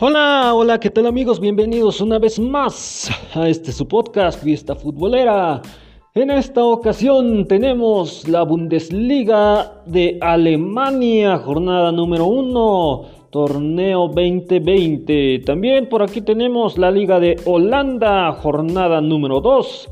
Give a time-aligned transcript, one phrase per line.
[0.00, 1.40] Hola, hola, ¿qué tal amigos?
[1.40, 5.60] Bienvenidos una vez más a este su podcast Fiesta Futbolera.
[6.14, 15.40] En esta ocasión tenemos la Bundesliga de Alemania, jornada número 1, torneo 2020.
[15.40, 19.90] También por aquí tenemos la Liga de Holanda, jornada número 2.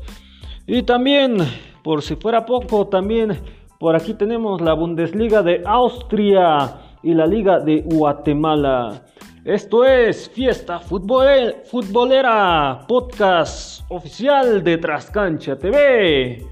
[0.67, 1.35] Y también,
[1.83, 3.37] por si fuera poco, también
[3.77, 9.03] por aquí tenemos la Bundesliga de Austria y la Liga de Guatemala.
[9.47, 16.45] Esto es Fiesta Futbolera, podcast oficial de Trascancha TV.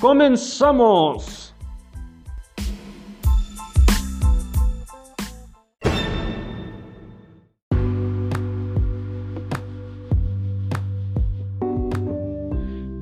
[0.00, 1.54] Comenzamos.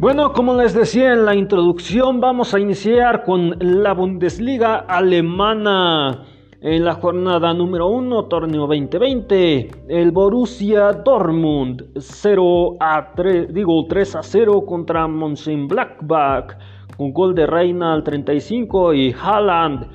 [0.00, 6.24] Bueno, como les decía en la introducción, vamos a iniciar con la Bundesliga alemana.
[6.60, 14.16] En la jornada número 1, torneo 2020, el Borussia Dortmund 0 a 3, digo 3
[14.16, 16.56] a 0 contra Mönchengladbach
[16.96, 19.86] con gol de Reina al 35 y Haaland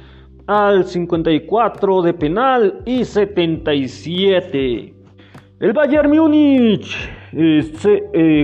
[0.47, 4.95] al 54 de penal y 77.
[5.59, 6.95] El Bayern Múnich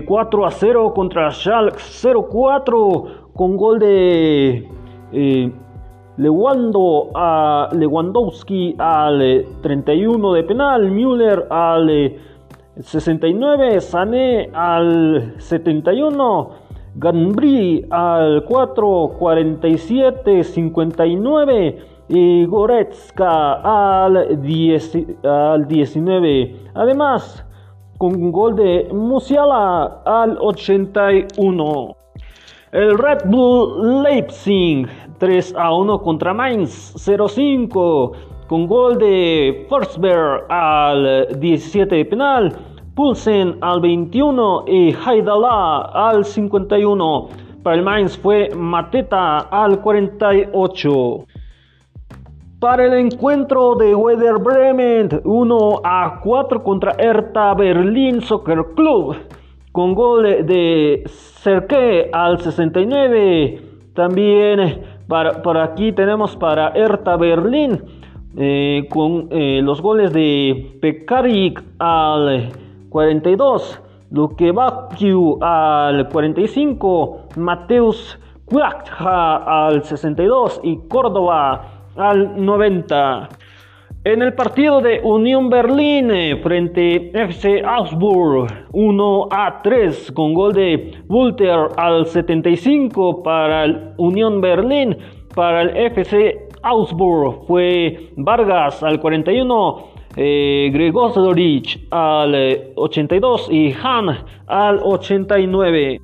[0.06, 4.68] 4 a 0 contra Schalke 04 con gol de
[5.14, 5.52] eh,
[7.72, 12.14] Lewandowski al 31 de penal, Müller al
[12.82, 16.50] 69, Sané al 71,
[16.96, 21.78] Gambri al 4, 47, 59
[22.10, 26.56] y Goretzka al, 10, al 19.
[26.74, 27.46] Además,
[27.98, 31.96] con gol de Musiala al 81.
[32.72, 34.88] El Red Bull Leipzig
[35.20, 38.12] 3 a 1 contra Mainz 0-5
[38.48, 42.58] con gol de Forsberg al 17 de penal,
[42.96, 47.30] Pulsen al 21 y Haidala al 51.
[47.62, 51.26] Para el Mainz fue Mateta al 48.
[52.60, 59.16] Para el encuentro de Werder Bremen 1 a 4 contra Hertha Berlin Soccer Club
[59.72, 63.62] con gol de Serke al 69.
[63.94, 64.89] También
[65.44, 67.84] por aquí tenemos para Hertha Berlín
[68.38, 72.52] eh, con eh, los goles de Pekarik al
[72.90, 73.82] 42,
[74.12, 74.54] Luke
[75.42, 83.30] al 45, Mateus Kuakja al 62 y Córdoba al 90.
[84.06, 90.54] En el partido de Unión Berlín eh, frente FC Augsburg 1 a 3 con gol
[90.54, 94.98] de Walter al 75 para el Unión Berlín,
[95.36, 100.92] para el FC Augsburg fue Vargas al 41, eh,
[101.92, 102.36] al
[102.76, 104.18] 82 y Han
[104.48, 106.00] al 89.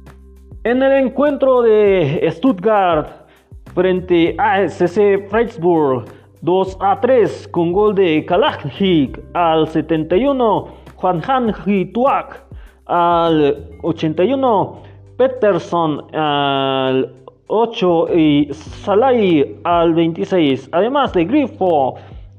[0.66, 3.26] En el encuentro de Stuttgart
[3.74, 6.06] frente a SC Freiburg
[6.46, 11.54] 2 a 3 con gol de Kalajik al 71, Juan Han
[11.92, 12.46] Tuak
[12.86, 14.78] al 81,
[15.18, 17.12] Peterson al
[17.48, 21.96] 8 y Salai al 26, además de Grifo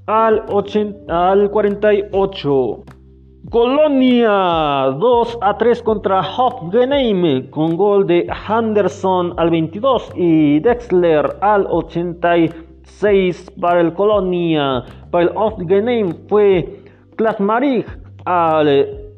[0.07, 0.45] al,
[1.09, 2.85] al 48.
[3.51, 11.67] Colonia 2 a 3 contra Hoffenheim con gol de Henderson al 22 y Dexler al
[11.69, 12.66] 83.
[12.87, 14.85] 6 para el Colonia.
[15.11, 16.81] Para el off game fue
[17.17, 17.87] Klasmarig
[18.25, 18.67] al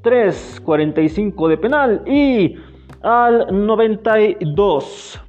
[0.03, 2.57] 3.45 de penal y
[3.03, 5.21] al 92.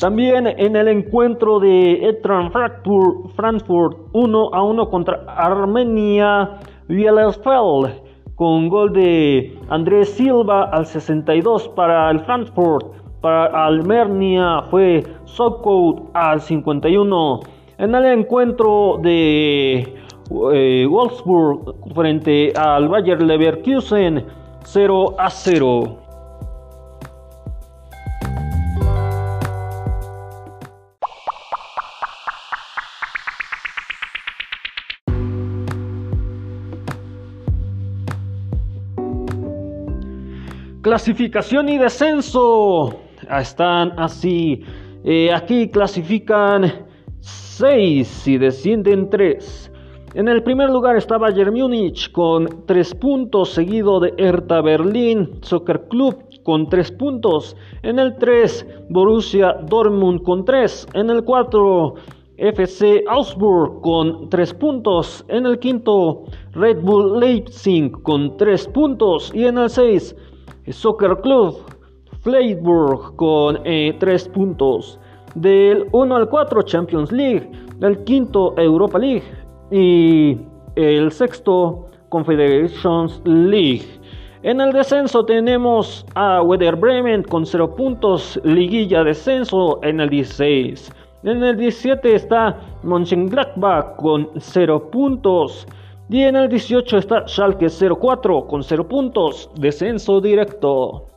[0.00, 6.58] También en el encuentro de Etran Frankfurt, Frankfurt 1 a 1 contra Armenia
[6.88, 12.86] Bielefeld con gol de Andrés Silva al 62 para el Frankfurt.
[13.20, 17.40] Para Armenia fue Sokot al 51.
[17.80, 19.78] En el encuentro de
[20.52, 24.26] eh, Wolfsburg frente al Bayer Leverkusen
[24.64, 25.98] 0 a 0.
[40.82, 42.94] Clasificación y descenso.
[43.30, 44.62] Están así.
[45.02, 46.89] Eh, aquí clasifican
[47.20, 49.72] 6 y descienden 3.
[50.14, 55.86] En el primer lugar está Bayern Múnich con 3 puntos, seguido de Hertha Berlin Soccer
[55.88, 57.56] Club con 3 puntos.
[57.82, 60.88] En el 3, Borussia Dortmund con 3.
[60.94, 61.94] En el 4,
[62.38, 65.24] FC Augsburg con 3 puntos.
[65.28, 69.30] En el quinto, Red Bull Leipzig con 3 puntos.
[69.34, 70.16] Y en el 6,
[70.70, 71.56] Soccer Club
[72.22, 74.98] Freiburg con 3 eh, puntos.
[75.34, 77.50] Del 1 al 4, Champions League.
[77.80, 79.22] El quinto, Europa League.
[79.70, 80.38] Y
[80.76, 83.86] el sexto, Confederations League.
[84.42, 90.90] En el descenso tenemos a Werder Bremen con 0 puntos, liguilla descenso en el 16.
[91.24, 95.66] En el 17 está Mönchengladbach con 0 puntos.
[96.08, 101.09] Y en el 18 está Schalke 04 con 0 puntos, descenso directo.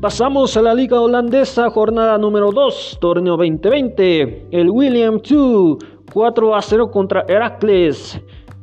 [0.00, 4.46] Pasamos a la Liga Holandesa, jornada número 2, torneo 2020.
[4.50, 5.76] El William 2,
[6.10, 8.18] 4 a 0 contra Heracles.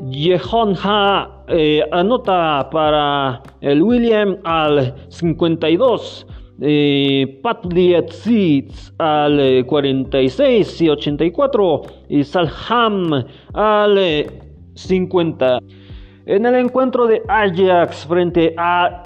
[0.09, 6.25] Jehonha eh, anota para el William al 52.
[6.59, 13.13] Eh, Patliet Seeds al 46 y 84 y Salham
[13.53, 13.99] al
[14.73, 15.59] 50.
[16.25, 19.03] En el encuentro de Ajax frente a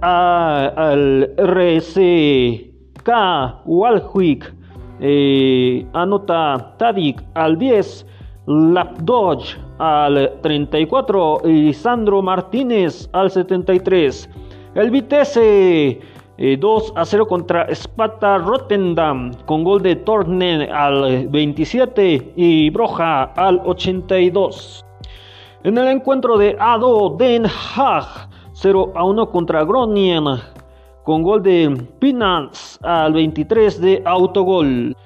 [0.00, 3.08] al RCK
[3.64, 4.54] Walwick
[5.00, 8.06] eh, anota Tadik al 10,
[8.46, 14.28] Lapdodge al 34 y Sandro Martínez al 73.
[14.74, 16.00] El Vitesse
[16.38, 23.24] 2 eh, a 0 contra Sparta Rotterdam con gol de Tornen al 27 y Broja
[23.36, 24.84] al 82.
[25.64, 28.27] En el encuentro de Ado Den Haag
[28.60, 30.24] 0 a 1 contra Groningen
[31.04, 34.96] con gol de Pinans al 23 de autogol.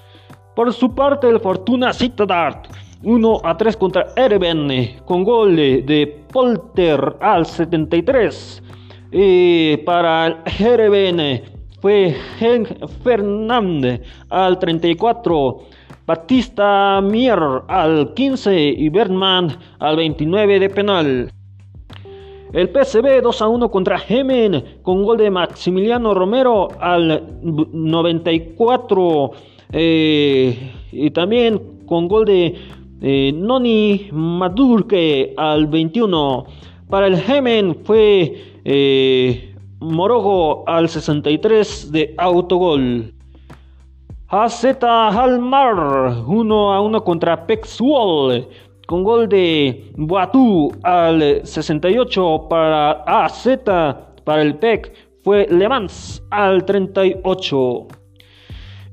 [0.56, 2.66] Por su parte, el Fortuna Sittard
[3.02, 8.62] 1 a 3 contra Ereben con gol de, Polter al 73.
[9.12, 11.42] Y para el Ereben
[11.82, 14.00] fue Henk Fernández
[14.30, 15.58] al 34.
[16.06, 17.38] Batista Mier
[17.68, 21.32] al 15 y Bergman al 29 de penal.
[22.52, 29.30] El PSV 2 a 1 contra Gemen con gol de Maximiliano Romero al 94
[29.72, 32.54] eh, y también con gol de
[33.00, 36.44] eh, Noni Madurke al 21.
[36.90, 43.14] Para el Gemen fue eh, Morogo al 63 de autogol.
[44.28, 48.46] AZ Almar 1 a 1 contra Pexwall
[48.92, 53.48] con gol de Boatú al 68 para AZ,
[54.22, 54.92] para el PEC
[55.22, 57.88] fue Le Mans al 38.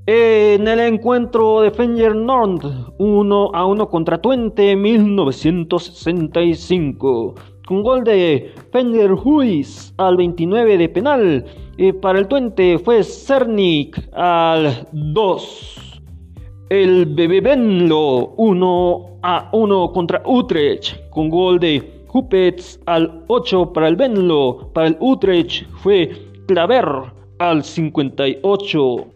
[0.06, 7.36] En el encuentro de Fenger Nord 1 a 1 contra Twente 1965
[7.68, 11.44] con gol de Fenger Huis al 29 de penal
[11.76, 15.89] y para el Twente fue Cernik al 2.
[16.70, 23.88] El Bebe Benlo 1 a 1 contra Utrecht con gol de Hupets al 8 para
[23.88, 24.70] el Benlo.
[24.72, 26.12] Para el Utrecht fue
[26.46, 26.86] Claver
[27.40, 29.08] al 58.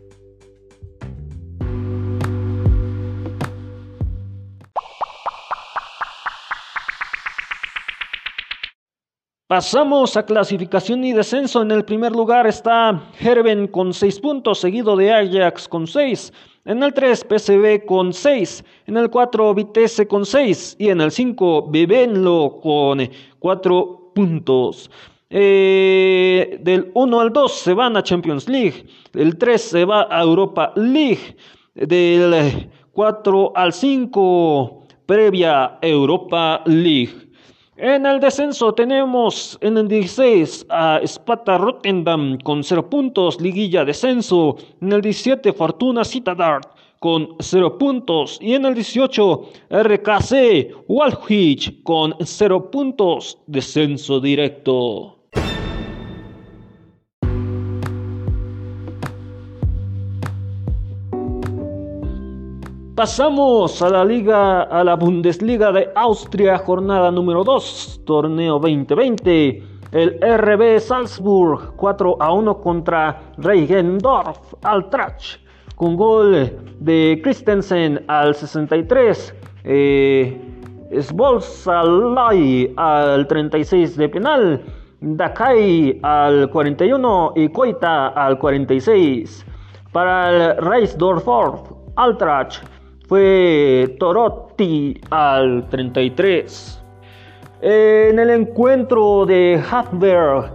[9.53, 11.61] Pasamos a clasificación y descenso.
[11.61, 16.33] En el primer lugar está Herben con 6 puntos, seguido de Ajax con 6.
[16.65, 18.63] En el 3, PCB con 6.
[18.87, 20.77] En el 4, Vitesse con 6.
[20.79, 23.07] Y en el 5, Bebenlo con
[23.37, 24.89] 4 puntos.
[25.29, 28.87] Eh, del 1 al 2 se van a Champions League.
[29.13, 31.37] El 3 se va a Europa League.
[31.75, 37.32] Del 4 al 5, previa Europa League.
[37.85, 44.55] En el descenso tenemos en el 16 a Sparta Rotterdam con 0 puntos, liguilla descenso.
[44.79, 46.65] En el 17 Fortuna Citadart
[46.99, 48.37] con 0 puntos.
[48.39, 55.17] Y en el 18 RKC Walwich con 0 puntos, descenso directo.
[62.95, 69.63] Pasamos a la liga, a la Bundesliga de Austria, jornada número 2, torneo 2020.
[69.91, 75.39] El RB Salzburg 4 a 1 contra Reichendorf Altrach
[75.75, 79.35] con gol de Christensen al 63.
[79.63, 80.39] Eh,
[82.75, 84.61] al 36 de penal.
[85.01, 89.47] Dakai al 41 y Koita al 46.
[89.91, 91.27] Para el Reisdorf
[91.95, 92.72] Altrach
[93.07, 96.83] fue Torotti al 33.
[97.61, 100.51] En el encuentro de Hafberg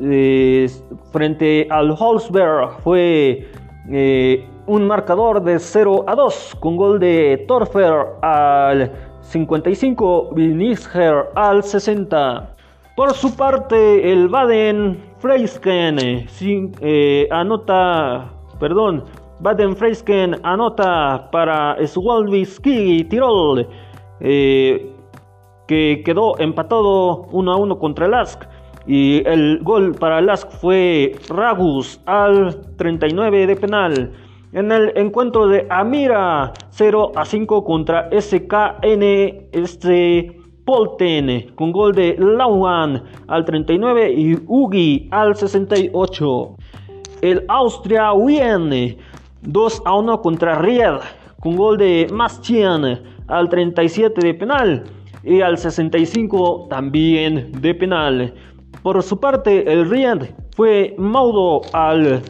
[0.00, 0.68] eh,
[1.12, 3.48] frente al Holzberg fue
[3.90, 11.62] eh, un marcador de 0 a 2 con gol de Torfer al 55, Vinisher al
[11.62, 12.54] 60.
[12.96, 15.96] Por su parte, el Baden Freisken
[16.80, 19.04] eh, anota, perdón,
[19.40, 23.68] Baden Freisken anota para Swalbisky Tirol,
[24.20, 24.92] eh,
[25.66, 28.42] que quedó empatado 1 a 1 contra el Ask.
[28.86, 34.12] Y el gol para el Ask fue Ragus al 39 de penal.
[34.52, 39.02] En el encuentro de Amira 0 a 5 contra SKN
[39.52, 46.56] este Polten con gol de Lauan al 39 y Ugi al 68.
[47.20, 48.96] El Austria Wien
[49.44, 51.00] 2 a 1 contra Ried
[51.40, 54.84] con gol de Mastian al 37 de penal
[55.22, 58.34] y al 65 también de penal.
[58.82, 62.22] Por su parte, el Ried fue Maudo al,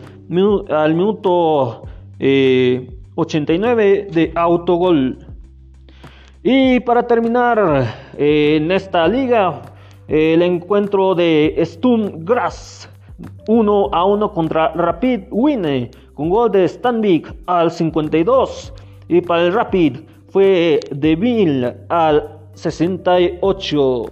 [0.70, 1.82] al minuto
[2.18, 5.18] 89 eh, de autogol.
[6.42, 9.62] Y para terminar eh, en esta liga,
[10.08, 12.88] el encuentro de Stum Grass
[13.48, 18.72] 1 a 1 contra Rapid Wine con gol de Stanvik al 52
[19.08, 24.06] y para el Rapid fue de Bill al 68.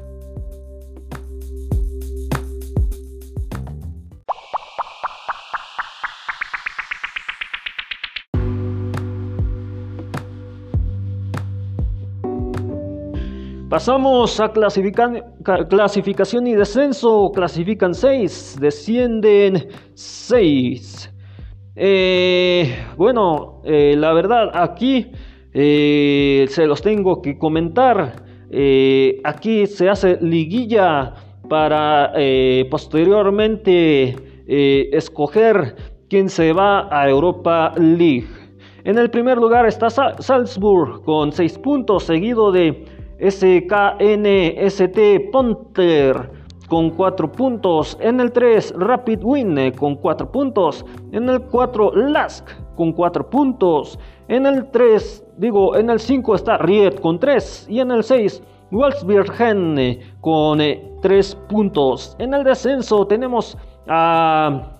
[13.73, 17.33] Pasamos a clasificación y descenso.
[17.35, 21.11] Clasifican 6, descienden 6.
[21.75, 25.11] Eh, bueno, eh, la verdad aquí
[25.55, 28.25] eh, se los tengo que comentar.
[29.25, 31.15] aquí se hace liguilla
[31.49, 32.13] para
[32.71, 34.15] posteriormente
[34.47, 35.75] escoger
[36.11, 38.29] quién se va a Europa League.
[38.85, 42.85] En el primer lugar está Salzburg con 6 puntos, seguido de
[43.21, 44.99] SKNST
[45.31, 46.42] Ponter
[46.73, 47.99] con 4 puntos.
[48.01, 50.87] En el 3 Rapid Win con 4 puntos.
[51.13, 53.99] En el 4 Lask con 4 puntos.
[54.29, 57.67] En el 3, digo, en el 5 está Riet con 3.
[57.69, 60.61] Y en el 6 Wolfsbergen con
[61.03, 62.17] 3 puntos.
[62.19, 64.79] En el descenso tenemos a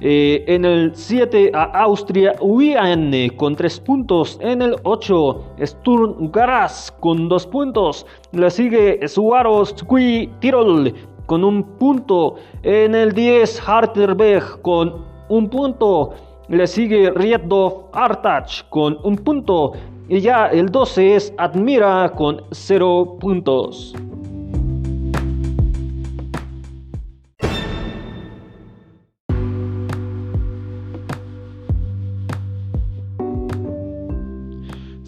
[0.00, 4.38] eh, en el 7 a Austria Wien con 3 puntos.
[4.42, 8.04] En el 8 Sturm Graz con 2 puntos.
[8.32, 10.92] Le sigue Swarovski Tirol
[11.32, 12.34] con 1 punto.
[12.62, 16.10] En el 10 Harterberg con 1 punto.
[16.48, 19.72] Le sigue Riedhof Artach con 1 punto.
[20.10, 23.94] Y ya el 12 es Admira con 0 puntos.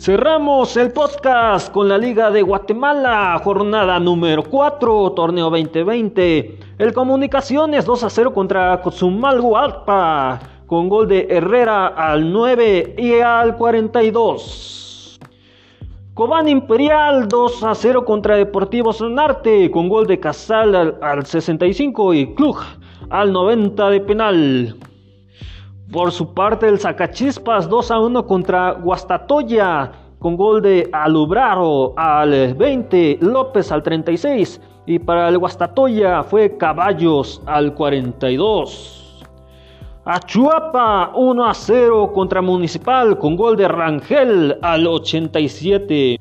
[0.05, 6.59] Cerramos el podcast con la Liga de Guatemala, jornada número 4, torneo 2020.
[6.77, 13.15] El Comunicaciones 2 a 0 contra Cozumalgo Alpa, con gol de Herrera al 9 y
[13.21, 15.19] al 42.
[16.13, 22.13] Cobán Imperial 2 a 0 contra Deportivo Sonarte, con gol de Casal al, al 65
[22.13, 22.59] y Klug
[23.09, 24.77] al 90 de penal.
[25.93, 32.55] Por su parte, el Zacachispas 2 a 1 contra Guastatoya, con gol de Alubraro al
[32.55, 39.23] 20, López al 36 y para el Guastatoya fue Caballos al 42.
[40.07, 46.19] Achuapa 1 a 0 contra Municipal con gol de Rangel al 87.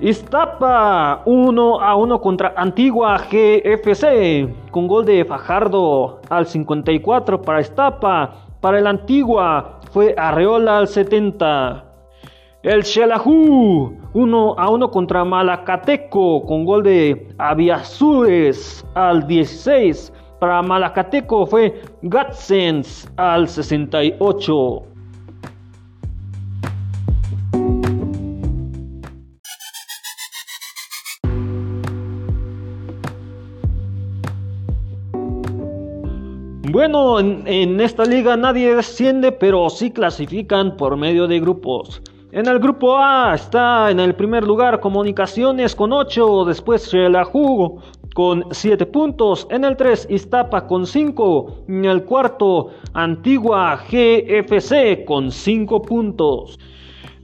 [0.00, 8.46] Iztapa 1 a 1 contra Antigua GFC con gol de Fajardo al 54 para Iztapa
[8.60, 11.82] para el Antigua fue Arreola al 70.
[12.62, 20.12] El Xelajú 1 a 1 contra Malacateco con gol de Aviazures al 16.
[20.38, 24.95] Para Malacateco fue Gatsens al 68.
[36.76, 42.02] Bueno, en, esta liga nadie desciende, pero sí clasifican por medio de grupos.
[42.32, 46.92] En el grupo A está en el primer lugar Comunicaciones con 8, después
[47.32, 47.80] Jugo
[48.14, 55.32] con 7 puntos, en el 3 Iztapa con 5, en el cuarto Antigua GFC con
[55.32, 56.58] 5 puntos.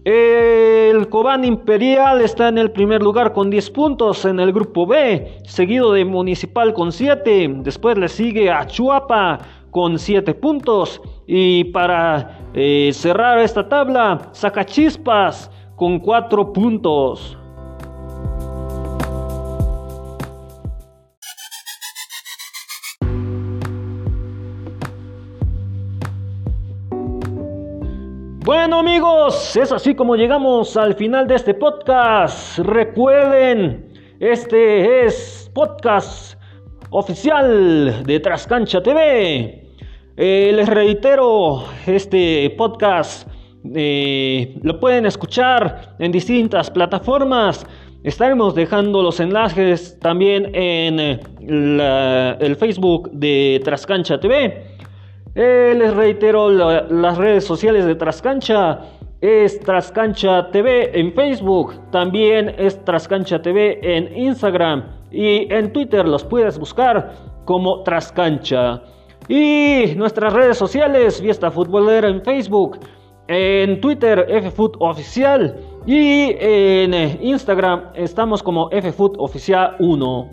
[0.05, 5.39] El Cobán Imperial está en el primer lugar con 10 puntos en el grupo B,
[5.45, 7.59] seguido de Municipal con 7.
[7.59, 9.39] Después le sigue a Chuapa
[9.71, 11.01] con 7 puntos.
[11.25, 17.39] Y para eh, cerrar esta tabla, Sacachispas con 4 puntos.
[28.55, 32.59] Bueno amigos, es así como llegamos al final de este podcast.
[32.59, 33.91] Recuerden,
[34.21, 36.39] este es podcast
[36.91, 39.71] oficial de Trascancha TV.
[40.19, 43.27] Eh, les reitero, este podcast
[43.75, 47.67] eh, lo pueden escuchar en distintas plataformas.
[48.05, 54.72] Estaremos dejando los enlaces también en eh, el Facebook de Trascancha TV.
[55.35, 58.81] Eh, les reitero las redes sociales de Trascancha.
[59.23, 61.75] Es Trascancha TV en Facebook.
[61.91, 64.85] También es Trascancha TV en Instagram.
[65.11, 67.13] Y en Twitter los puedes buscar
[67.47, 68.83] como Trascancha.
[69.29, 72.81] Y nuestras redes sociales, Fiesta Futbolera en Facebook.
[73.29, 75.57] En Twitter, FFoot Oficial.
[75.87, 80.31] Y en Instagram estamos como FFoot Oficial 1.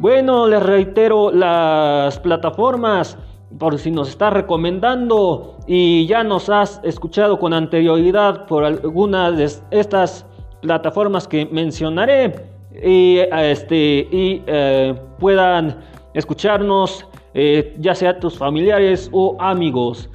[0.00, 3.16] Bueno, les reitero las plataformas
[3.58, 9.50] por si nos estás recomendando y ya nos has escuchado con anterioridad por alguna de
[9.70, 10.26] estas
[10.60, 12.34] plataformas que mencionaré
[12.82, 15.78] y, este, y eh, puedan
[16.14, 20.08] escucharnos eh, ya sea tus familiares o amigos.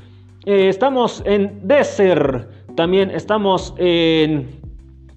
[0.46, 4.48] Eh, estamos en Deezer, también estamos en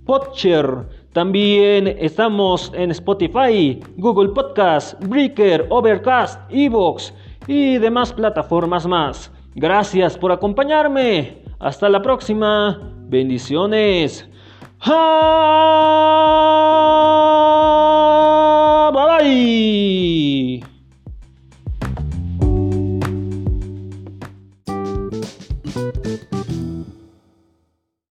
[0.04, 0.66] Podcher,
[1.12, 7.14] también estamos en Spotify, Google Podcast, Breaker, Overcast, Evox
[7.46, 9.32] y demás plataformas más.
[9.54, 11.42] Gracias por acompañarme.
[11.58, 12.80] Hasta la próxima.
[13.08, 14.28] Bendiciones.
[14.84, 14.94] Bye
[20.60, 20.71] bye.